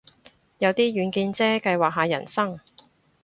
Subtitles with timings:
[0.57, 2.59] 有啲遠見啫，計劃下人生